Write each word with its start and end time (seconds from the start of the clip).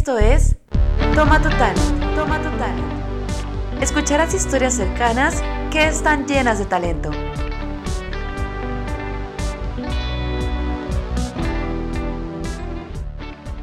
Esto 0.00 0.18
es 0.18 0.56
Toma 1.14 1.42
tu 1.42 1.50
talent, 1.50 2.16
toma 2.16 2.38
tu 2.38 2.48
talent. 2.56 3.82
Escucharás 3.82 4.32
historias 4.32 4.72
cercanas 4.72 5.42
que 5.70 5.88
están 5.88 6.26
llenas 6.26 6.58
de 6.58 6.64
talento. 6.64 7.10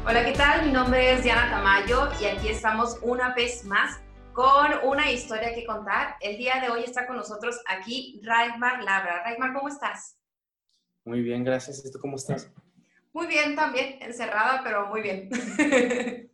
Hola, 0.06 0.24
¿qué 0.24 0.32
tal? 0.36 0.66
Mi 0.66 0.70
nombre 0.70 1.14
es 1.14 1.24
Diana 1.24 1.50
Tamayo 1.50 2.08
y 2.20 2.26
aquí 2.26 2.50
estamos 2.50 3.00
una 3.02 3.34
vez 3.34 3.64
más 3.64 3.98
con 4.32 4.70
una 4.84 5.10
historia 5.10 5.52
que 5.52 5.66
contar. 5.66 6.18
El 6.20 6.38
día 6.38 6.60
de 6.60 6.70
hoy 6.70 6.84
está 6.84 7.08
con 7.08 7.16
nosotros 7.16 7.60
aquí 7.66 8.20
Raimar 8.22 8.84
Labra. 8.84 9.24
Raimar, 9.24 9.54
¿cómo 9.54 9.66
estás? 9.66 10.16
Muy 11.04 11.20
bien, 11.20 11.42
gracias. 11.42 11.84
¿Y 11.84 11.90
tú 11.90 11.98
cómo 11.98 12.14
estás? 12.14 12.48
Muy 13.12 13.26
bien 13.26 13.56
también, 13.56 14.00
encerrada, 14.00 14.60
pero 14.62 14.86
muy 14.86 15.02
bien. 15.02 15.28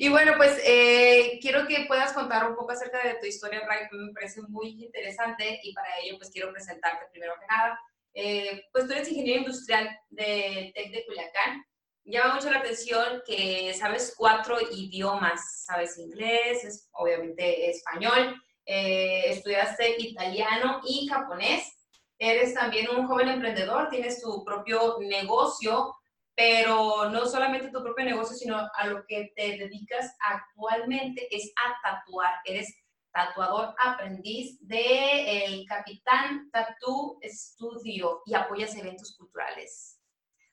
y 0.00 0.08
bueno, 0.08 0.32
pues 0.36 0.60
eh, 0.64 1.38
quiero 1.40 1.66
que 1.66 1.84
puedas 1.86 2.12
contar 2.12 2.48
un 2.48 2.56
poco 2.56 2.72
acerca 2.72 3.06
de 3.06 3.14
tu 3.14 3.26
historia, 3.26 3.66
Ray, 3.66 3.88
que 3.90 3.96
me 3.96 4.12
parece 4.12 4.42
muy 4.42 4.84
interesante 4.84 5.60
y 5.62 5.72
para 5.72 5.98
ello 6.00 6.16
pues 6.18 6.30
quiero 6.30 6.52
presentarte 6.52 7.06
primero 7.10 7.34
que 7.40 7.46
nada. 7.46 7.80
Eh, 8.14 8.64
pues 8.72 8.86
tú 8.86 8.92
eres 8.92 9.08
ingeniero 9.08 9.40
industrial 9.40 9.88
de 10.08 10.72
TEC 10.74 10.92
de 10.92 11.04
Culiacán. 11.06 11.64
Llama 12.04 12.34
mucho 12.34 12.50
la 12.50 12.60
atención 12.60 13.22
que 13.26 13.74
sabes 13.74 14.14
cuatro 14.16 14.56
idiomas, 14.70 15.64
sabes 15.64 15.98
inglés, 15.98 16.88
obviamente 16.92 17.68
español, 17.68 18.40
eh, 18.64 19.24
estudiaste 19.26 19.96
italiano 19.98 20.80
y 20.86 21.08
japonés, 21.08 21.76
eres 22.18 22.54
también 22.54 22.88
un 22.90 23.06
joven 23.06 23.28
emprendedor, 23.28 23.88
tienes 23.90 24.22
tu 24.22 24.44
propio 24.44 24.98
negocio, 25.00 25.94
pero 26.36 27.08
no 27.08 27.24
solamente 27.26 27.70
tu 27.70 27.82
propio 27.82 28.04
negocio, 28.04 28.36
sino 28.36 28.58
a 28.58 28.86
lo 28.86 29.06
que 29.06 29.32
te 29.34 29.56
dedicas 29.56 30.14
actualmente 30.20 31.26
es 31.34 31.50
a 31.56 31.74
tatuar, 31.82 32.34
eres 32.44 32.72
tatuador 33.10 33.74
aprendiz 33.82 34.58
de 34.60 35.46
el 35.46 35.66
Capitán 35.66 36.50
Tattoo 36.50 37.18
Studio 37.24 38.20
y 38.26 38.34
apoyas 38.34 38.76
eventos 38.76 39.16
culturales. 39.16 39.98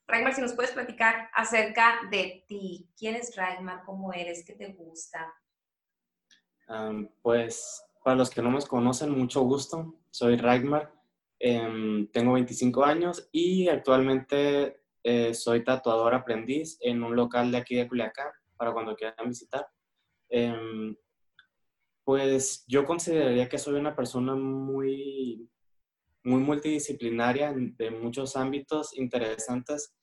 Ragmar, 0.08 0.34
si 0.34 0.42
nos 0.42 0.54
puedes 0.54 0.72
platicar 0.72 1.30
acerca 1.34 2.00
de 2.10 2.46
ti. 2.48 2.90
¿Quién 2.98 3.16
es 3.16 3.36
Ragmar? 3.36 3.84
¿Cómo 3.86 4.14
eres? 4.14 4.46
¿Qué 4.46 4.54
te 4.54 4.74
gusta? 4.74 5.34
pues 7.22 7.84
para 8.04 8.16
los 8.16 8.32
que 8.32 8.42
no 8.42 8.50
me 8.50 8.62
conocen, 8.62 9.12
mucho 9.12 9.42
gusto. 9.42 9.96
Soy 10.10 10.38
Ragmar. 10.38 10.92
Em, 11.40 12.08
tengo 12.08 12.34
25 12.34 12.84
años 12.84 13.28
y 13.32 13.68
actualmente 13.68 14.83
eh, 15.04 15.34
soy 15.34 15.64
tatuador 15.64 16.14
aprendiz 16.16 16.78
en 16.82 17.04
un 17.04 17.16
local 17.16 17.52
de 17.52 17.58
aquí 17.58 17.76
de 17.76 17.88
Culiacán 17.88 18.32
para 18.58 18.74
cuando 18.74 18.96
quieran 18.96 19.28
visitar. 19.28 19.68
Em, 20.30 20.96
pues 22.04 22.66
yo 22.68 22.86
consideraría 22.86 23.48
que 23.50 23.58
soy 23.58 23.76
una 23.76 23.96
persona 23.96 24.36
muy 24.36 25.50
muy 26.24 26.42
multidisciplinaria 26.42 27.54
de 27.54 27.92
muchos 27.92 28.36
ámbitos 28.36 28.98
interesantes 28.98 29.94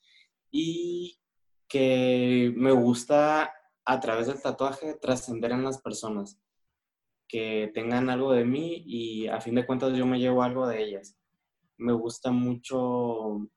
y 0.51 1.19
que 1.69 2.53
me 2.57 2.73
gusta 2.73 3.53
a 3.85 4.01
través 4.01 4.27
del 4.27 4.43
tatuaje 4.43 4.95
trascender 5.01 5.53
en 5.53 5.65
las 5.65 5.81
personas, 5.81 6.39
que 7.27 7.71
tengan 7.75 8.11
algo 8.11 8.33
de 8.33 8.45
mí 8.45 8.83
y 8.85 9.29
a 9.29 9.41
fin 9.41 9.55
de 9.55 9.65
cuentas 9.65 9.97
yo 9.97 10.05
me 10.05 10.19
llevo 10.19 10.43
algo 10.43 10.67
de 10.67 10.83
ellas. 10.83 11.17
Me 11.79 11.93
gusta 11.93 12.31
mucho 12.31 13.49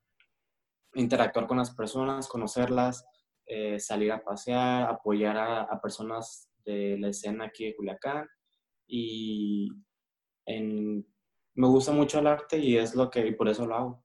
interactuar 0.96 1.48
con 1.48 1.58
las 1.58 1.74
personas, 1.74 2.28
conocerlas, 2.28 3.06
eh, 3.46 3.80
salir 3.80 4.12
a 4.12 4.24
pasear, 4.24 4.90
apoyar 4.90 5.38
a, 5.38 5.62
a 5.64 5.82
personas 5.82 6.50
de 6.66 6.98
la 7.00 7.10
escena 7.10 7.46
aquí 7.46 7.66
de 7.66 7.76
Culiacán 7.76 8.28
y 8.88 9.70
en 10.46 11.06
me 11.56 11.68
gusta 11.68 11.92
mucho 11.92 12.20
el 12.20 12.28
arte 12.28 12.58
y 12.58 12.78
es 12.78 12.96
lo 12.96 13.10
que, 13.10 13.26
y 13.26 13.36
por 13.36 13.48
eso 13.48 13.66
lo 13.66 13.76
hago. 13.76 14.04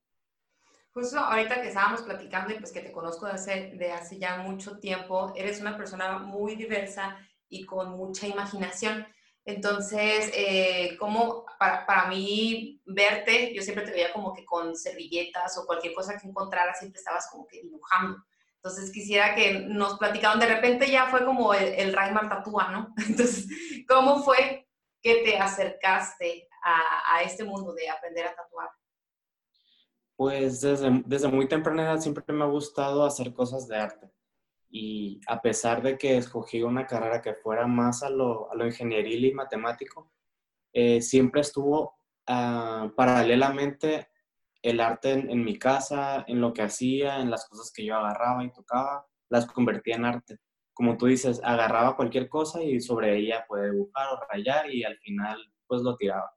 Justo 0.92 1.18
ahorita 1.18 1.62
que 1.62 1.68
estábamos 1.68 2.02
platicando 2.02 2.52
y 2.52 2.58
pues 2.58 2.72
que 2.72 2.80
te 2.80 2.92
conozco 2.92 3.26
de 3.26 3.32
hace, 3.32 3.72
de 3.76 3.92
hace 3.92 4.18
ya 4.18 4.38
mucho 4.38 4.78
tiempo, 4.78 5.32
eres 5.36 5.60
una 5.60 5.76
persona 5.76 6.18
muy 6.18 6.56
diversa 6.56 7.16
y 7.48 7.64
con 7.64 7.90
mucha 7.96 8.26
imaginación. 8.26 9.06
Entonces, 9.48 10.30
eh, 10.34 10.94
como 10.98 11.46
para, 11.58 11.86
para, 11.86 12.06
mí 12.08 12.82
verte, 12.84 13.54
yo 13.54 13.62
siempre 13.62 13.82
te 13.82 13.92
veía 13.92 14.12
como 14.12 14.34
que 14.34 14.44
con 14.44 14.76
servilletas 14.76 15.56
o 15.56 15.64
cualquier 15.64 15.94
cosa 15.94 16.18
que 16.18 16.28
encontrara, 16.28 16.74
siempre 16.74 16.98
estabas 16.98 17.30
como 17.30 17.46
que 17.46 17.62
dibujando. 17.62 18.22
Entonces 18.56 18.92
quisiera 18.92 19.34
que 19.34 19.60
nos 19.60 19.98
platicaran, 19.98 20.38
de 20.38 20.54
repente 20.54 20.90
ya 20.90 21.06
fue 21.06 21.24
como 21.24 21.54
el, 21.54 21.64
el 21.64 21.94
Raimar 21.94 22.28
Tatúa, 22.28 22.68
¿no? 22.68 22.94
Entonces, 23.08 23.46
¿cómo 23.88 24.22
fue 24.22 24.68
que 25.00 25.22
te 25.24 25.38
acercaste 25.38 26.46
a, 26.62 27.22
este 27.22 27.42
mundo 27.42 27.72
de 27.72 27.88
aprender 27.88 28.26
a 28.26 28.34
tatuar? 28.34 28.68
Pues 30.14 30.60
desde, 30.60 31.02
desde 31.06 31.28
muy 31.28 31.48
temprana 31.48 31.84
edad 31.84 32.00
siempre 32.00 32.22
me 32.34 32.44
ha 32.44 32.48
gustado 32.48 33.02
hacer 33.02 33.32
cosas 33.32 33.66
de 33.66 33.78
arte. 33.78 34.10
Y 34.70 35.20
a 35.26 35.40
pesar 35.40 35.82
de 35.82 35.96
que 35.96 36.16
escogí 36.16 36.62
una 36.62 36.86
carrera 36.86 37.22
que 37.22 37.34
fuera 37.34 37.66
más 37.66 38.02
a 38.02 38.10
lo, 38.10 38.50
a 38.50 38.54
lo 38.54 38.66
ingenieril 38.66 39.24
y 39.24 39.32
matemático, 39.32 40.12
eh, 40.72 41.00
siempre 41.00 41.40
estuvo 41.40 41.96
ah, 42.26 42.90
paralelamente 42.96 44.08
el 44.62 44.80
arte 44.80 45.12
en, 45.12 45.30
en, 45.30 45.44
mi 45.44 45.58
casa, 45.58 46.24
en 46.26 46.40
lo 46.40 46.52
que 46.52 46.62
hacía, 46.62 47.20
en 47.20 47.30
las 47.30 47.48
cosas 47.48 47.72
que 47.74 47.84
yo 47.84 47.96
agarraba 47.96 48.44
y 48.44 48.52
tocaba, 48.52 49.06
las 49.30 49.46
convertía 49.46 49.96
en 49.96 50.04
arte. 50.04 50.38
Como 50.74 50.96
tú 50.96 51.06
dices, 51.06 51.40
agarraba 51.42 51.96
cualquier 51.96 52.28
cosa 52.28 52.62
y 52.62 52.80
sobre 52.80 53.16
ella 53.16 53.44
puede 53.48 53.70
dibujar 53.70 54.08
o 54.12 54.20
rayar 54.30 54.70
y 54.70 54.84
al 54.84 54.96
final 54.98 55.38
pues 55.66 55.82
lo 55.82 55.96
tiraba. 55.96 56.30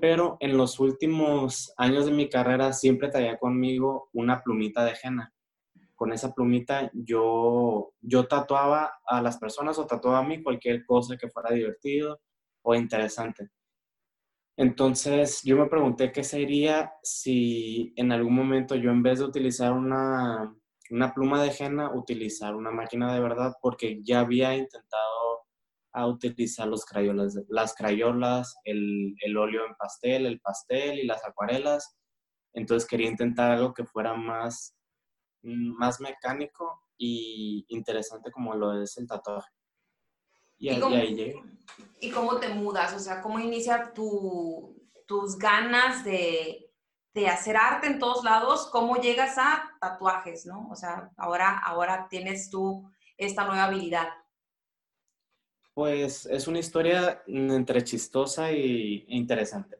Pero 0.00 0.36
en 0.40 0.56
los 0.56 0.80
últimos 0.80 1.72
años 1.76 2.06
de 2.06 2.12
mi 2.12 2.28
carrera 2.28 2.72
siempre 2.72 3.08
traía 3.08 3.38
conmigo 3.38 4.08
una 4.12 4.42
plumita 4.42 4.84
de 4.84 4.94
henna. 5.02 5.32
Con 6.00 6.14
esa 6.14 6.32
plumita 6.32 6.90
yo, 6.94 7.92
yo 8.00 8.26
tatuaba 8.26 8.90
a 9.04 9.20
las 9.20 9.36
personas 9.36 9.78
o 9.78 9.86
tatuaba 9.86 10.20
a 10.20 10.22
mí 10.22 10.42
cualquier 10.42 10.86
cosa 10.86 11.18
que 11.18 11.28
fuera 11.28 11.54
divertido 11.54 12.22
o 12.62 12.74
interesante. 12.74 13.50
Entonces 14.56 15.42
yo 15.44 15.58
me 15.58 15.66
pregunté 15.66 16.10
qué 16.10 16.24
sería 16.24 16.94
si 17.02 17.92
en 17.96 18.12
algún 18.12 18.34
momento 18.34 18.76
yo 18.76 18.90
en 18.90 19.02
vez 19.02 19.18
de 19.18 19.26
utilizar 19.26 19.74
una, 19.74 20.56
una 20.88 21.12
pluma 21.12 21.42
de 21.42 21.52
henna, 21.58 21.94
utilizar 21.94 22.56
una 22.56 22.70
máquina 22.70 23.12
de 23.12 23.20
verdad, 23.20 23.52
porque 23.60 24.00
ya 24.02 24.20
había 24.20 24.56
intentado 24.56 25.44
a 25.92 26.06
utilizar 26.06 26.66
los 26.66 26.86
crayolas, 26.86 27.38
las 27.48 27.74
crayolas, 27.74 28.56
el, 28.64 29.14
el, 29.20 29.36
óleo 29.36 29.66
en 29.66 29.74
pastel, 29.74 30.24
el 30.24 30.40
pastel 30.40 30.98
y 30.98 31.06
las 31.06 31.22
acuarelas. 31.26 31.94
Entonces 32.54 32.88
quería 32.88 33.10
intentar 33.10 33.50
algo 33.50 33.74
que 33.74 33.84
fuera 33.84 34.14
más, 34.14 34.74
más 35.42 36.00
mecánico 36.00 36.82
y 36.96 37.64
interesante 37.68 38.30
como 38.30 38.54
lo 38.54 38.82
es 38.82 38.96
el 38.98 39.06
tatuaje. 39.06 39.50
Y, 40.58 40.68
ahí, 40.68 40.80
cómo, 40.80 40.96
llegué. 40.96 41.42
¿Y 42.00 42.10
cómo 42.10 42.36
te 42.38 42.50
mudas? 42.50 42.92
O 42.94 42.98
sea, 42.98 43.22
¿cómo 43.22 43.38
inicia 43.40 43.92
tu, 43.94 44.76
tus 45.06 45.38
ganas 45.38 46.04
de, 46.04 46.70
de, 47.14 47.28
hacer 47.28 47.56
arte 47.56 47.86
en 47.86 47.98
todos 47.98 48.22
lados? 48.24 48.68
¿Cómo 48.70 48.96
llegas 48.96 49.38
a 49.38 49.70
tatuajes, 49.80 50.44
no? 50.44 50.68
O 50.70 50.76
sea, 50.76 51.10
ahora, 51.16 51.58
ahora 51.58 52.06
tienes 52.10 52.50
tú 52.50 52.90
esta 53.16 53.46
nueva 53.46 53.64
habilidad. 53.64 54.08
Pues 55.72 56.26
es 56.26 56.46
una 56.48 56.58
historia 56.58 57.22
entre 57.26 57.82
chistosa 57.84 58.50
e 58.50 59.04
interesante. 59.08 59.78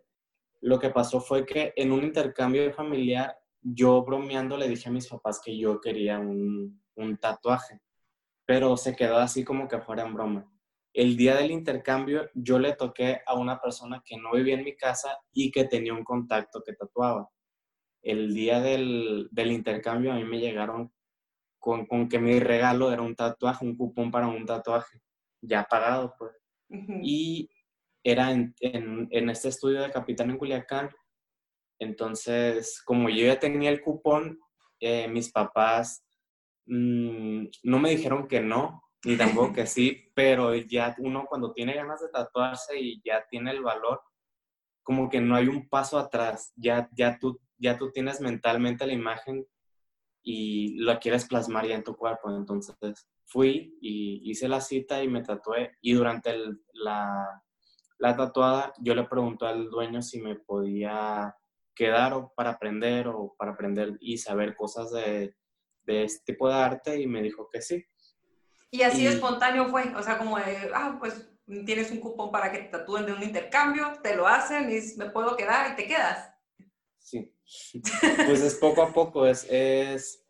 Lo 0.60 0.78
que 0.78 0.90
pasó 0.90 1.20
fue 1.20 1.44
que 1.44 1.72
en 1.76 1.92
un 1.92 2.04
intercambio 2.04 2.72
familiar, 2.72 3.39
yo 3.60 4.02
bromeando 4.04 4.56
le 4.56 4.68
dije 4.68 4.88
a 4.88 4.92
mis 4.92 5.08
papás 5.08 5.40
que 5.44 5.56
yo 5.56 5.80
quería 5.80 6.18
un, 6.18 6.82
un 6.94 7.16
tatuaje, 7.18 7.80
pero 8.46 8.76
se 8.76 8.96
quedó 8.96 9.18
así 9.18 9.44
como 9.44 9.68
que 9.68 9.80
fuera 9.80 10.06
en 10.06 10.14
broma. 10.14 10.52
El 10.92 11.16
día 11.16 11.36
del 11.36 11.50
intercambio 11.50 12.28
yo 12.34 12.58
le 12.58 12.74
toqué 12.74 13.20
a 13.26 13.34
una 13.34 13.60
persona 13.60 14.02
que 14.04 14.16
no 14.16 14.32
vivía 14.32 14.54
en 14.54 14.64
mi 14.64 14.76
casa 14.76 15.18
y 15.32 15.50
que 15.50 15.64
tenía 15.64 15.94
un 15.94 16.04
contacto 16.04 16.62
que 16.64 16.72
tatuaba. 16.72 17.30
El 18.02 18.34
día 18.34 18.60
del, 18.60 19.28
del 19.30 19.52
intercambio 19.52 20.12
a 20.12 20.16
mí 20.16 20.24
me 20.24 20.40
llegaron 20.40 20.92
con, 21.60 21.86
con 21.86 22.08
que 22.08 22.18
mi 22.18 22.40
regalo 22.40 22.90
era 22.92 23.02
un 23.02 23.14
tatuaje, 23.14 23.64
un 23.64 23.76
cupón 23.76 24.10
para 24.10 24.26
un 24.26 24.46
tatuaje 24.46 25.00
ya 25.42 25.64
pagado, 25.64 26.14
pues. 26.18 26.32
Y 27.02 27.50
era 28.04 28.30
en, 28.30 28.54
en, 28.60 29.30
este 29.30 29.48
estudio 29.48 29.82
de 29.82 29.90
Capitán 29.90 30.30
en 30.30 30.38
Culiacán. 30.38 30.90
Entonces, 31.80 32.82
como 32.84 33.08
yo 33.08 33.26
ya 33.26 33.40
tenía 33.40 33.70
el 33.70 33.80
cupón, 33.82 34.38
eh, 34.78 35.08
mis 35.08 35.32
papás 35.32 36.04
mm, 36.66 37.46
no 37.64 37.78
me 37.78 37.90
dijeron 37.90 38.28
que 38.28 38.40
no, 38.40 38.82
ni 39.04 39.16
tampoco 39.16 39.54
que 39.54 39.66
sí, 39.66 40.10
pero 40.14 40.54
ya 40.54 40.94
uno 40.98 41.24
cuando 41.26 41.52
tiene 41.52 41.74
ganas 41.74 42.00
de 42.02 42.10
tatuarse 42.10 42.78
y 42.78 43.00
ya 43.02 43.26
tiene 43.28 43.50
el 43.50 43.62
valor, 43.62 44.02
como 44.82 45.08
que 45.08 45.20
no 45.20 45.34
hay 45.36 45.48
un 45.48 45.68
paso 45.68 45.98
atrás, 45.98 46.52
ya, 46.54 46.88
ya, 46.92 47.18
tú, 47.18 47.40
ya 47.58 47.78
tú 47.78 47.90
tienes 47.90 48.20
mentalmente 48.20 48.86
la 48.86 48.92
imagen 48.92 49.46
y 50.22 50.78
lo 50.80 50.98
quieres 50.98 51.26
plasmar 51.26 51.66
ya 51.66 51.76
en 51.76 51.84
tu 51.84 51.96
cuerpo. 51.96 52.30
Entonces, 52.30 52.76
fui 53.24 53.78
y 53.80 54.30
hice 54.30 54.48
la 54.48 54.60
cita 54.60 55.02
y 55.02 55.08
me 55.08 55.22
tatué 55.22 55.78
y 55.80 55.94
durante 55.94 56.36
la, 56.74 57.42
la 57.98 58.16
tatuada 58.16 58.74
yo 58.80 58.94
le 58.94 59.04
pregunté 59.04 59.46
al 59.46 59.70
dueño 59.70 60.02
si 60.02 60.20
me 60.20 60.34
podía 60.36 61.34
quedar 61.74 62.12
o 62.12 62.32
para 62.34 62.50
aprender 62.50 63.08
o 63.08 63.34
para 63.38 63.52
aprender 63.52 63.96
y 64.00 64.18
saber 64.18 64.54
cosas 64.56 64.90
de, 64.90 65.34
de 65.84 66.04
este 66.04 66.32
tipo 66.32 66.48
de 66.48 66.54
arte 66.54 67.00
y 67.00 67.06
me 67.06 67.22
dijo 67.22 67.48
que 67.50 67.62
sí. 67.62 67.84
Y 68.70 68.82
así 68.82 69.06
espontáneo 69.06 69.68
fue, 69.68 69.94
o 69.96 70.02
sea, 70.02 70.18
como 70.18 70.38
de, 70.38 70.70
ah, 70.74 70.96
pues 70.98 71.28
tienes 71.66 71.90
un 71.90 71.98
cupón 71.98 72.30
para 72.30 72.52
que 72.52 72.58
te 72.58 72.68
tatúen 72.68 73.06
de 73.06 73.12
un 73.12 73.22
intercambio, 73.22 73.92
te 74.02 74.14
lo 74.14 74.26
hacen 74.28 74.70
y 74.70 74.96
me 74.96 75.10
puedo 75.10 75.36
quedar 75.36 75.72
y 75.72 75.76
te 75.76 75.86
quedas. 75.86 76.30
Sí, 76.98 77.34
pues 78.26 78.40
es 78.42 78.54
poco 78.54 78.82
a 78.82 78.92
poco, 78.92 79.26
es, 79.26 79.46
es, 79.50 80.24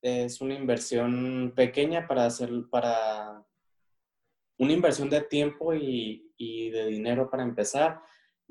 es 0.00 0.40
una 0.40 0.54
inversión 0.54 1.52
pequeña 1.56 2.06
para 2.06 2.26
hacer, 2.26 2.50
para 2.70 3.44
una 4.58 4.72
inversión 4.72 5.10
de 5.10 5.22
tiempo 5.22 5.74
y, 5.74 6.32
y, 6.36 6.70
de 6.70 6.86
dinero 6.86 7.28
para 7.28 7.42
empezar. 7.42 8.00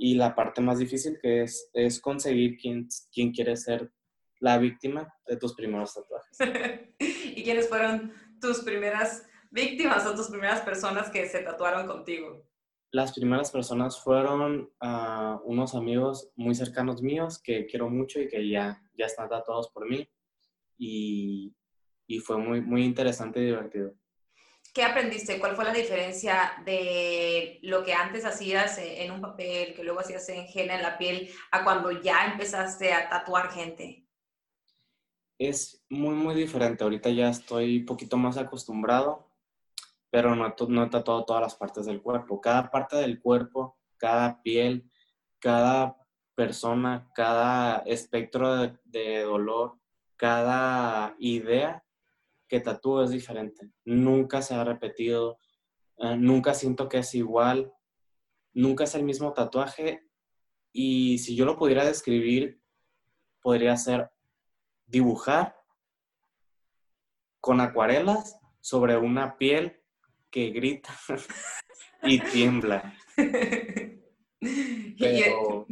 Y 0.03 0.15
la 0.15 0.33
parte 0.33 0.61
más 0.61 0.79
difícil 0.79 1.19
que 1.21 1.43
es, 1.43 1.69
es 1.73 2.01
conseguir 2.01 2.57
quién, 2.57 2.87
quién 3.13 3.31
quiere 3.31 3.55
ser 3.55 3.93
la 4.39 4.57
víctima 4.57 5.13
de 5.27 5.37
tus 5.37 5.53
primeros 5.53 5.93
tatuajes. 5.93 6.39
¿Y 6.99 7.43
quiénes 7.43 7.69
fueron 7.69 8.11
tus 8.39 8.61
primeras 8.61 9.27
víctimas 9.51 10.03
o 10.07 10.15
tus 10.15 10.29
primeras 10.29 10.61
personas 10.61 11.11
que 11.11 11.27
se 11.27 11.43
tatuaron 11.43 11.85
contigo? 11.85 12.43
Las 12.89 13.13
primeras 13.13 13.51
personas 13.51 14.01
fueron 14.01 14.71
uh, 14.81 15.39
unos 15.43 15.75
amigos 15.75 16.31
muy 16.35 16.55
cercanos 16.55 17.03
míos 17.03 17.39
que 17.39 17.67
quiero 17.67 17.87
mucho 17.87 18.19
y 18.19 18.27
que 18.27 18.49
ya, 18.49 18.81
ya 18.97 19.05
están 19.05 19.29
tatuados 19.29 19.69
por 19.69 19.87
mí. 19.87 20.09
Y, 20.79 21.55
y 22.07 22.17
fue 22.21 22.37
muy, 22.37 22.59
muy 22.59 22.83
interesante 22.83 23.39
y 23.39 23.45
divertido. 23.45 23.93
¿Qué 24.73 24.83
aprendiste? 24.83 25.39
¿Cuál 25.39 25.55
fue 25.55 25.65
la 25.65 25.73
diferencia 25.73 26.53
de 26.65 27.59
lo 27.63 27.83
que 27.83 27.93
antes 27.93 28.23
hacías 28.25 28.77
en 28.77 29.11
un 29.11 29.19
papel, 29.19 29.73
que 29.73 29.83
luego 29.83 29.99
hacías 29.99 30.27
en 30.29 30.47
gel 30.47 30.69
en 30.69 30.81
la 30.81 30.97
piel, 30.97 31.29
a 31.51 31.63
cuando 31.63 31.91
ya 32.01 32.25
empezaste 32.25 32.93
a 32.93 33.09
tatuar 33.09 33.51
gente? 33.51 34.01
es 35.41 35.83
muy, 35.89 36.13
muy 36.13 36.35
diferente. 36.35 36.83
Ahorita 36.83 37.09
ya 37.09 37.29
estoy 37.29 37.79
un 37.79 37.85
poquito 37.85 38.17
más 38.17 38.37
acostumbrado, 38.37 39.27
pero 40.11 40.35
no, 40.35 40.53
no 40.67 40.83
he 40.83 40.89
tatuado 40.89 41.25
todas 41.25 41.41
las 41.41 41.55
partes 41.55 41.85
del 41.87 42.01
cuerpo. 42.01 42.39
Cada 42.39 42.69
parte 42.69 42.97
del 42.97 43.19
cuerpo, 43.19 43.77
cada 43.97 44.41
piel, 44.43 44.89
cada 45.39 45.97
persona, 46.35 47.09
cada 47.15 47.79
espectro 47.87 48.69
de, 48.85 49.21
dolor, 49.21 49.79
cada 50.15 51.15
idea 51.17 51.83
que 52.51 52.59
tatúo 52.59 53.01
es 53.01 53.11
diferente. 53.11 53.71
Nunca 53.85 54.41
se 54.41 54.53
ha 54.55 54.65
repetido, 54.65 55.39
eh, 55.99 56.17
nunca 56.17 56.53
siento 56.53 56.89
que 56.89 56.97
es 56.97 57.15
igual, 57.15 57.71
nunca 58.51 58.83
es 58.83 58.93
el 58.93 59.03
mismo 59.03 59.31
tatuaje. 59.31 60.05
Y 60.73 61.19
si 61.19 61.37
yo 61.37 61.45
lo 61.45 61.55
pudiera 61.55 61.85
describir, 61.85 62.61
podría 63.41 63.77
ser 63.77 64.11
dibujar 64.85 65.55
con 67.39 67.61
acuarelas 67.61 68.37
sobre 68.59 68.97
una 68.97 69.37
piel 69.37 69.81
que 70.29 70.49
grita 70.49 70.93
y 72.03 72.19
tiembla. 72.19 72.97
Pero 74.99 75.67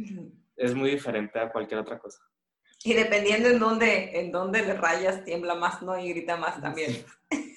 es 0.56 0.74
muy 0.74 0.92
diferente 0.92 1.38
a 1.40 1.52
cualquier 1.52 1.80
otra 1.80 1.98
cosa. 1.98 2.22
Y 2.82 2.94
dependiendo 2.94 3.48
en 3.48 3.58
dónde, 3.58 4.18
en 4.20 4.32
dónde 4.32 4.62
le 4.62 4.74
rayas, 4.74 5.24
tiembla 5.24 5.54
más, 5.54 5.82
¿no? 5.82 5.98
Y 5.98 6.08
grita 6.10 6.36
más 6.36 6.60
también. 6.60 7.04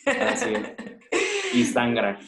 Así 0.06 0.54
Y 1.54 1.64
sangra. 1.66 2.20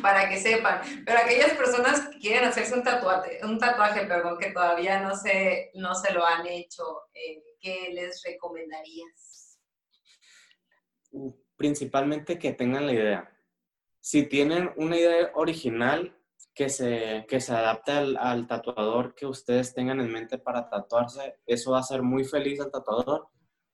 para 0.00 0.28
que 0.28 0.38
sepan. 0.38 0.80
Pero 1.04 1.18
aquellas 1.18 1.52
personas 1.52 2.08
que 2.08 2.18
quieren 2.18 2.44
hacerse 2.44 2.74
un 2.74 2.82
tatuaje, 2.82 3.40
un 3.42 3.58
tatuaje, 3.58 4.06
perdón, 4.06 4.38
que 4.38 4.52
todavía 4.52 5.00
no 5.00 5.14
se, 5.14 5.70
no 5.74 5.94
se 5.94 6.14
lo 6.14 6.24
han 6.24 6.46
hecho, 6.46 6.82
eh, 7.12 7.42
¿qué 7.60 7.90
les 7.92 8.22
recomendarías? 8.24 9.58
Principalmente 11.56 12.38
que 12.38 12.52
tengan 12.52 12.86
la 12.86 12.92
idea. 12.92 13.30
Si 14.00 14.22
tienen 14.22 14.72
una 14.76 14.96
idea 14.96 15.30
original 15.34 16.16
que 16.54 16.68
se, 16.68 17.26
que 17.28 17.40
se 17.40 17.52
adapte 17.52 17.92
al, 17.92 18.46
tatuador 18.46 19.14
que 19.14 19.26
ustedes 19.26 19.74
tengan 19.74 20.00
en 20.00 20.12
mente 20.12 20.38
para 20.38 20.68
tatuarse, 20.68 21.38
eso 21.46 21.72
va 21.72 21.80
a 21.80 21.82
ser 21.82 22.02
muy 22.02 22.24
feliz 22.24 22.60
al 22.60 22.70
tatuador 22.70 23.28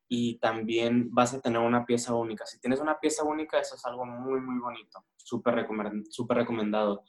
y 0.08 0.38
también 0.38 1.12
vas 1.12 1.34
a 1.34 1.40
tener 1.40 1.60
una 1.60 1.84
pieza 1.84 2.14
única. 2.14 2.46
Si 2.46 2.58
tienes 2.58 2.80
una 2.80 2.98
pieza 2.98 3.22
única, 3.22 3.60
eso 3.60 3.74
es 3.74 3.84
algo 3.84 4.06
muy, 4.06 4.40
muy 4.40 4.58
bonito, 4.60 5.04
súper 5.16 5.66
super 6.08 6.36
recomendado. 6.38 7.04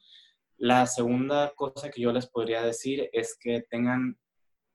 La 0.58 0.86
segunda 0.86 1.54
cosa 1.56 1.90
que 1.90 2.02
yo 2.02 2.12
les 2.12 2.28
podría 2.28 2.62
decir 2.62 3.10
es 3.14 3.38
que 3.40 3.62
tengan 3.62 4.20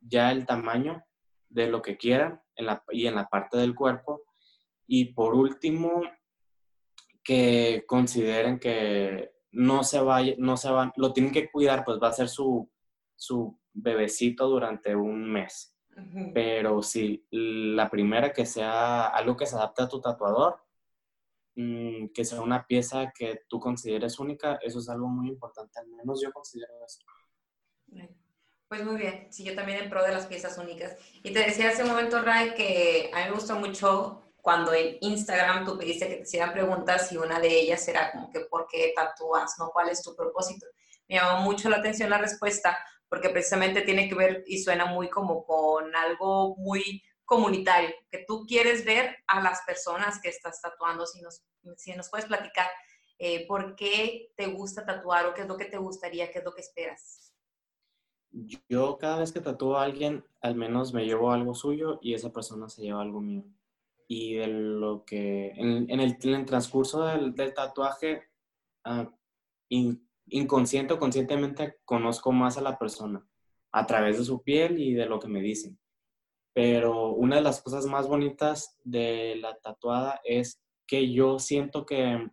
ya 0.01 0.33
el 0.33 0.47
tamaño 0.47 1.05
de 1.49 1.69
lo 1.69 1.83
que 1.83 1.97
quieran 1.97 2.41
en 2.57 2.67
la, 2.67 2.83
y 2.91 3.07
en 3.07 3.15
la 3.15 3.29
parte 3.29 3.59
del 3.59 3.75
cuerpo. 3.75 4.23
Y 4.89 5.13
por 5.15 5.35
último, 5.35 6.03
que 7.23 7.85
consideren 7.87 8.59
que 8.59 9.36
no 9.57 9.83
se 9.85 10.01
vaya, 10.01 10.35
no 10.37 10.59
se 10.59 10.71
van, 10.71 10.93
lo 10.97 11.15
tienen 11.15 11.33
que 11.33 11.51
cuidar, 11.51 11.83
pues 11.83 11.99
va 12.01 12.09
a 12.09 12.13
ser 12.13 12.29
su, 12.29 12.71
su 13.15 13.59
bebecito 13.73 14.47
durante 14.49 14.95
un 14.95 15.33
mes. 15.33 15.73
Pero 16.35 16.83
si 16.83 17.27
la 17.31 17.89
primera 17.89 18.31
que 18.31 18.45
sea 18.45 19.07
algo 19.07 19.35
que 19.35 19.47
se 19.47 19.57
adapte 19.57 19.83
a 19.83 19.89
tu 19.89 19.99
tatuador, 19.99 20.61
mm, 21.55 22.09
que 22.09 22.23
sea 22.23 22.43
una 22.43 22.67
pieza 22.67 23.11
que 23.17 23.45
tú 23.49 23.59
consideres 23.59 24.19
única, 24.19 24.57
eso 24.57 24.79
es 24.79 24.91
algo 24.91 25.09
muy 25.09 25.29
importante, 25.29 25.81
al 25.81 25.89
menos 25.89 26.21
yo 26.23 26.31
considero 26.33 26.75
eso. 26.85 27.01
Pues 28.69 28.85
muy 28.85 28.97
bien, 28.97 29.33
sí, 29.33 29.43
yo 29.43 29.55
también 29.55 29.85
en 29.85 29.89
pro 29.89 30.03
de 30.05 30.13
las 30.13 30.27
piezas 30.27 30.59
únicas. 30.59 30.99
Y 31.23 31.33
te 31.33 31.39
decía 31.39 31.71
hace 31.71 31.83
un 31.83 31.89
momento, 31.89 32.21
Ray, 32.21 32.53
que 32.55 33.11
a 33.15 33.21
mí 33.21 33.25
me 33.31 33.33
gustó 33.33 33.59
mucho 33.59 34.21
cuando 34.47 34.73
en 34.73 34.97
Instagram 35.01 35.65
tú 35.65 35.77
pediste 35.77 36.07
que 36.07 36.15
te 36.19 36.23
hicieran 36.23 36.53
preguntas 36.53 37.11
y 37.11 37.17
una 37.17 37.41
de 37.41 37.49
ellas 37.49 37.89
era 37.89 38.13
como 38.13 38.31
que 38.31 38.43
¿por 38.43 38.69
qué 38.71 38.93
tatúas? 38.95 39.57
¿no? 39.59 39.71
¿Cuál 39.71 39.89
es 39.89 40.05
tu 40.05 40.15
propósito? 40.15 40.67
Me 41.09 41.17
llamó 41.17 41.41
mucho 41.41 41.69
la 41.69 41.79
atención 41.79 42.11
la 42.11 42.19
respuesta 42.19 42.79
porque 43.09 43.31
precisamente 43.31 43.83
tiene 43.83 44.09
que 44.09 44.15
ver 44.15 44.45
y 44.47 44.63
suena 44.63 44.87
muy 44.87 45.11
como 45.11 45.45
con 45.45 45.97
algo 45.97 46.55
muy 46.59 47.03
comunitario, 47.25 47.91
que 48.09 48.25
tú 48.25 48.45
quieres 48.47 48.85
ver 48.85 49.17
a 49.27 49.41
las 49.41 49.63
personas 49.67 50.21
que 50.21 50.29
estás 50.29 50.63
tatuando, 50.63 51.07
si 51.07 51.21
nos, 51.23 51.43
si 51.77 51.93
nos 51.95 52.09
puedes 52.09 52.27
platicar 52.27 52.69
eh, 53.19 53.49
por 53.49 53.75
qué 53.75 54.29
te 54.37 54.47
gusta 54.47 54.87
tatuar 54.87 55.27
o 55.27 55.35
qué 55.35 55.41
es 55.41 55.49
lo 55.49 55.57
que 55.57 55.65
te 55.65 55.79
gustaría, 55.79 56.31
qué 56.31 56.39
es 56.39 56.45
lo 56.45 56.55
que 56.55 56.61
esperas. 56.61 57.35
Yo 58.69 58.97
cada 58.97 59.19
vez 59.19 59.33
que 59.33 59.41
tatúo 59.41 59.77
a 59.77 59.83
alguien, 59.83 60.25
al 60.41 60.55
menos 60.55 60.95
me 60.95 61.05
llevo 61.05 61.33
algo 61.33 61.53
suyo 61.53 61.99
y 62.01 62.15
esa 62.15 62.33
persona 62.33 62.69
se 62.69 62.83
lleva 62.83 63.03
algo 63.03 63.21
mío. 63.21 63.43
Y 64.09 64.35
de 64.35 64.47
lo 64.47 65.05
que, 65.05 65.53
en, 65.57 66.01
el, 66.01 66.17
transcurso 66.47 67.05
del, 67.07 67.35
tatuaje, 67.55 68.23
uh, 68.85 69.11
inconsciente 70.29 70.95
o 70.95 70.99
conscientemente 70.99 71.79
conozco 71.85 72.33
más 72.33 72.57
a 72.59 72.63
la 72.63 72.79
persona 72.79 73.27
a 73.73 73.87
través 73.87 74.19
de 74.19 74.25
su 74.25 74.43
piel 74.43 74.81
y 74.81 74.95
de 74.95 75.07
lo 75.07 75.19
que 75.19 75.29
me 75.29 75.41
dicen. 75.41 75.79
Pero 76.55 77.11
una 77.11 77.37
de 77.37 77.43
las 77.43 77.61
cosas 77.61 77.87
más 77.87 78.09
bonitas 78.09 78.77
de 78.85 79.37
la 79.37 79.59
tatuada 79.59 80.21
es 80.25 80.63
que 80.87 81.13
yo 81.13 81.39
siento 81.39 81.85
que 81.85 82.27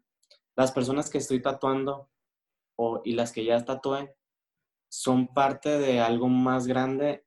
las 0.56 0.72
personas 0.72 1.10
que 1.10 1.18
estoy 1.18 1.42
tatuando 1.42 2.10
o, 2.78 3.02
y 3.04 3.14
las 3.14 3.32
que 3.32 3.44
ya 3.44 3.66
tatué 3.66 4.16
son 4.90 5.28
parte 5.28 5.80
de 5.80 6.00
algo 6.00 6.30
más 6.30 6.68
grande 6.68 7.26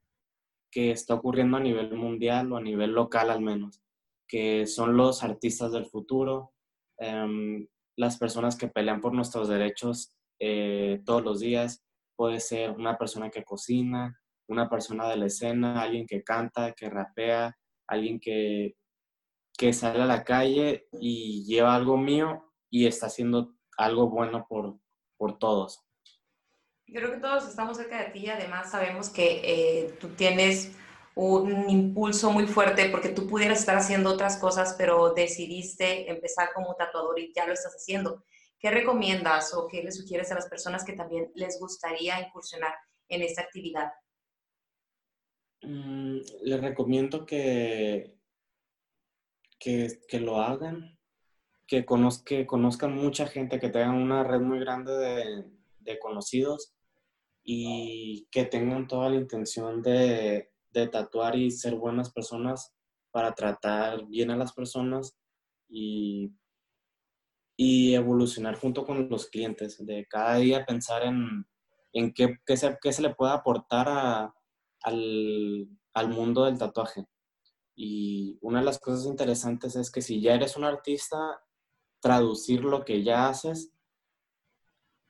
que 0.71 0.91
está 0.91 1.13
ocurriendo 1.13 1.57
a 1.57 1.61
nivel 1.61 1.93
mundial 1.95 2.51
o 2.51 2.57
a 2.57 2.61
nivel 2.61 2.91
local 2.91 3.29
al 3.29 3.41
menos, 3.41 3.81
que 4.27 4.65
son 4.67 4.97
los 4.97 5.23
artistas 5.23 5.71
del 5.71 5.85
futuro, 5.85 6.53
em, 6.99 7.67
las 7.97 8.17
personas 8.17 8.55
que 8.55 8.67
pelean 8.67 9.01
por 9.01 9.13
nuestros 9.13 9.47
derechos 9.47 10.13
eh, 10.39 11.01
todos 11.05 11.23
los 11.23 11.39
días. 11.39 11.83
Puede 12.15 12.39
ser 12.39 12.71
una 12.71 12.97
persona 12.97 13.29
que 13.29 13.43
cocina, 13.43 14.19
una 14.47 14.69
persona 14.69 15.07
de 15.09 15.17
la 15.17 15.25
escena, 15.25 15.81
alguien 15.81 16.05
que 16.05 16.23
canta, 16.23 16.73
que 16.73 16.89
rapea, 16.89 17.57
alguien 17.87 18.19
que, 18.19 18.75
que 19.57 19.73
sale 19.73 20.01
a 20.01 20.05
la 20.05 20.23
calle 20.23 20.87
y 20.99 21.43
lleva 21.45 21.75
algo 21.75 21.97
mío 21.97 22.53
y 22.69 22.85
está 22.85 23.07
haciendo 23.07 23.55
algo 23.77 24.09
bueno 24.09 24.45
por, 24.47 24.77
por 25.17 25.37
todos. 25.37 25.83
Yo 26.87 27.01
creo 27.01 27.11
que 27.11 27.19
todos 27.19 27.47
estamos 27.47 27.77
cerca 27.77 28.01
de 28.01 28.11
ti 28.11 28.19
y 28.19 28.29
además 28.29 28.71
sabemos 28.71 29.09
que 29.09 29.41
eh, 29.43 29.97
tú 29.99 30.09
tienes 30.09 30.73
un 31.17 31.69
impulso 31.69 32.31
muy 32.31 32.45
fuerte 32.45 32.89
porque 32.89 33.09
tú 33.09 33.27
pudieras 33.27 33.59
estar 33.59 33.75
haciendo 33.75 34.11
otras 34.11 34.37
cosas, 34.37 34.75
pero 34.77 35.13
decidiste 35.13 36.09
empezar 36.11 36.49
como 36.53 36.75
tatuador 36.75 37.19
y 37.19 37.33
ya 37.33 37.47
lo 37.47 37.53
estás 37.53 37.73
haciendo. 37.73 38.23
¿Qué 38.59 38.69
recomiendas 38.69 39.53
o 39.55 39.67
qué 39.67 39.81
le 39.83 39.91
sugieres 39.91 40.31
a 40.31 40.35
las 40.35 40.47
personas 40.47 40.83
que 40.83 40.93
también 40.93 41.31
les 41.33 41.59
gustaría 41.59 42.19
incursionar 42.21 42.73
en 43.09 43.23
esta 43.23 43.41
actividad? 43.41 43.91
Mm, 45.63 46.19
les 46.43 46.61
recomiendo 46.61 47.25
que, 47.25 48.15
que, 49.59 49.99
que, 50.07 50.19
lo 50.19 50.37
hagan, 50.39 50.99
que, 51.65 51.83
que 52.25 52.45
conozcan 52.45 52.95
mucha 52.95 53.25
gente, 53.25 53.59
que 53.59 53.69
tengan 53.69 53.95
una 53.95 54.23
red 54.23 54.39
muy 54.39 54.59
grande 54.59 54.91
de, 54.93 55.45
de 55.79 55.99
conocidos 55.99 56.75
y 57.43 58.27
que 58.29 58.45
tengan 58.45 58.87
toda 58.87 59.09
la 59.09 59.15
intención 59.15 59.81
de, 59.81 60.51
de, 60.79 60.87
tatuar 60.87 61.35
y 61.35 61.51
ser 61.51 61.75
buenas 61.75 62.11
personas 62.11 62.73
para 63.11 63.33
tratar 63.33 64.05
bien 64.07 64.31
a 64.31 64.37
las 64.37 64.53
personas 64.53 65.17
y, 65.67 66.31
y 67.57 67.93
evolucionar 67.95 68.55
junto 68.55 68.85
con 68.85 69.09
los 69.09 69.27
clientes, 69.27 69.83
de 69.85 70.05
cada 70.07 70.35
día 70.37 70.65
pensar 70.65 71.03
en, 71.03 71.45
en 71.93 72.13
qué, 72.13 72.37
qué, 72.45 72.57
se, 72.57 72.77
qué 72.81 72.93
se 72.93 73.01
le 73.01 73.15
puede 73.15 73.33
aportar 73.33 73.87
a, 73.89 74.33
al, 74.83 75.67
al 75.93 76.09
mundo 76.09 76.45
del 76.45 76.57
tatuaje. 76.57 77.05
Y 77.75 78.37
una 78.41 78.59
de 78.59 78.65
las 78.65 78.79
cosas 78.79 79.05
interesantes 79.05 79.75
es 79.75 79.91
que 79.91 80.01
si 80.01 80.21
ya 80.21 80.33
eres 80.33 80.57
un 80.57 80.63
artista, 80.63 81.39
traducir 81.99 82.63
lo 82.63 82.83
que 82.83 83.03
ya 83.03 83.29
haces 83.29 83.71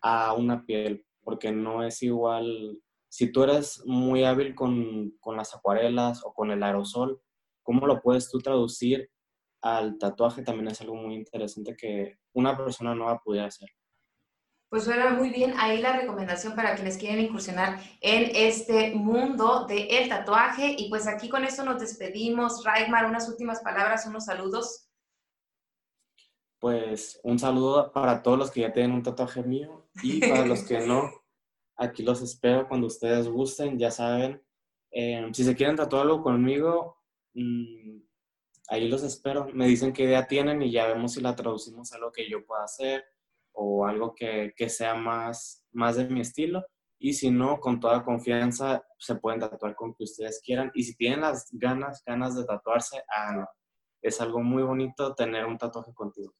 a 0.01 0.33
una 0.33 0.65
piel, 0.65 1.05
porque 1.21 1.51
no 1.51 1.83
es 1.83 2.01
igual, 2.03 2.81
si 3.09 3.31
tú 3.31 3.43
eres 3.43 3.81
muy 3.85 4.23
hábil 4.23 4.55
con, 4.55 5.11
con 5.19 5.37
las 5.37 5.55
acuarelas 5.55 6.23
o 6.23 6.33
con 6.33 6.51
el 6.51 6.63
aerosol, 6.63 7.21
¿cómo 7.63 7.87
lo 7.87 8.01
puedes 8.01 8.29
tú 8.29 8.39
traducir 8.39 9.09
al 9.61 9.97
tatuaje? 9.97 10.43
También 10.43 10.69
es 10.69 10.81
algo 10.81 10.95
muy 10.95 11.15
interesante 11.15 11.75
que 11.75 12.17
una 12.33 12.55
persona 12.55 12.95
no 12.95 13.05
va 13.05 13.13
a 13.13 13.19
poder 13.19 13.45
hacer. 13.45 13.69
Pues 14.69 14.83
suena 14.83 15.11
muy 15.11 15.29
bien 15.29 15.53
ahí 15.57 15.81
la 15.81 15.95
recomendación 15.97 16.53
para 16.53 16.75
quienes 16.75 16.97
quieren 16.97 17.23
incursionar 17.23 17.79
en 18.01 18.31
este 18.35 18.93
mundo 18.95 19.65
del 19.65 19.87
el 19.89 20.09
tatuaje. 20.09 20.75
Y 20.77 20.89
pues 20.89 21.07
aquí 21.07 21.29
con 21.29 21.45
esto 21.45 21.63
nos 21.63 21.79
despedimos. 21.79 22.65
Raigmar, 22.65 23.05
unas 23.05 23.29
últimas 23.29 23.61
palabras, 23.61 24.05
unos 24.05 24.25
saludos. 24.25 24.89
Pues 26.59 27.19
un 27.23 27.39
saludo 27.39 27.93
para 27.93 28.21
todos 28.21 28.37
los 28.37 28.51
que 28.51 28.61
ya 28.61 28.73
tienen 28.73 28.91
un 28.91 29.03
tatuaje 29.03 29.41
mío 29.41 29.87
y 30.03 30.19
para 30.19 30.45
los 30.45 30.63
que 30.63 30.85
no, 30.85 31.11
aquí 31.77 32.03
los 32.03 32.21
espero 32.21 32.67
cuando 32.67 32.87
ustedes 32.87 33.27
gusten, 33.27 33.77
ya 33.77 33.91
saben. 33.91 34.41
Eh, 34.91 35.29
si 35.33 35.43
se 35.43 35.55
quieren 35.55 35.75
tatuar 35.75 36.03
algo 36.03 36.23
conmigo, 36.23 36.97
mm, 37.33 37.99
ahí 38.69 38.87
los 38.87 39.03
espero. 39.03 39.47
Me 39.53 39.67
dicen 39.67 39.93
qué 39.93 40.03
idea 40.03 40.27
tienen 40.27 40.61
y 40.61 40.71
ya 40.71 40.87
vemos 40.87 41.13
si 41.13 41.21
la 41.21 41.35
traducimos 41.35 41.93
a 41.93 41.99
lo 41.99 42.11
que 42.11 42.29
yo 42.29 42.45
pueda 42.45 42.63
hacer 42.63 43.05
o 43.53 43.85
algo 43.85 44.13
que, 44.15 44.53
que, 44.55 44.69
sea 44.69 44.95
más, 44.95 45.63
más 45.71 45.97
de 45.97 46.07
mi 46.09 46.21
estilo. 46.21 46.65
Y 46.99 47.13
si 47.13 47.29
no, 47.31 47.59
con 47.59 47.79
toda 47.79 48.03
confianza 48.03 48.83
se 48.97 49.15
pueden 49.15 49.39
tatuar 49.39 49.75
con 49.75 49.93
que 49.93 50.03
ustedes 50.03 50.41
quieran. 50.43 50.71
Y 50.73 50.83
si 50.83 50.95
tienen 50.95 51.21
las 51.21 51.47
ganas, 51.51 52.03
ganas 52.05 52.35
de 52.35 52.45
tatuarse, 52.45 53.03
háganlo. 53.07 53.47
Es 54.01 54.21
algo 54.21 54.41
muy 54.41 54.63
bonito 54.63 55.13
tener 55.15 55.45
un 55.45 55.57
tatuaje 55.57 55.93
contigo. 55.93 56.33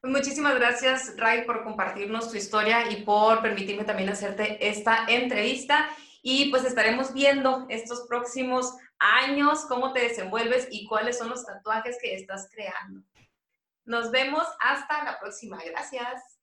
Pues 0.00 0.12
muchísimas 0.14 0.54
gracias, 0.54 1.14
Ray, 1.18 1.44
por 1.44 1.62
compartirnos 1.62 2.30
tu 2.30 2.36
historia 2.36 2.90
y 2.90 3.04
por 3.04 3.42
permitirme 3.42 3.84
también 3.84 4.08
hacerte 4.08 4.66
esta 4.66 5.04
entrevista. 5.06 5.90
Y 6.22 6.50
pues 6.50 6.64
estaremos 6.64 7.12
viendo 7.12 7.66
estos 7.68 8.06
próximos 8.08 8.74
años 8.98 9.66
cómo 9.66 9.92
te 9.92 10.00
desenvuelves 10.00 10.68
y 10.70 10.86
cuáles 10.86 11.18
son 11.18 11.28
los 11.28 11.44
tatuajes 11.44 11.98
que 12.00 12.14
estás 12.14 12.48
creando. 12.50 13.02
Nos 13.84 14.10
vemos 14.10 14.46
hasta 14.60 15.04
la 15.04 15.18
próxima. 15.18 15.58
Gracias. 15.64 16.39